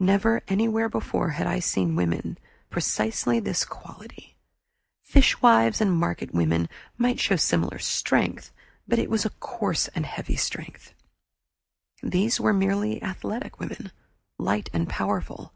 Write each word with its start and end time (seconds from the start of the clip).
Never, 0.00 0.42
anywhere 0.48 0.88
before, 0.88 1.28
had 1.32 1.46
I 1.46 1.58
seen 1.58 1.94
women 1.94 2.38
of 2.40 2.70
precisely 2.70 3.38
this 3.38 3.66
quality. 3.66 4.38
Fishwives 5.02 5.82
and 5.82 5.92
market 5.92 6.32
women 6.32 6.70
might 6.96 7.20
show 7.20 7.36
similar 7.36 7.78
strength, 7.78 8.50
but 8.86 8.98
it 8.98 9.10
was 9.10 9.26
coarse 9.40 9.88
and 9.88 10.06
heavy. 10.06 10.38
These 12.02 12.40
were 12.40 12.54
merely 12.54 13.02
athletic 13.02 13.56
light 14.38 14.70
and 14.72 14.88
powerful. 14.88 15.52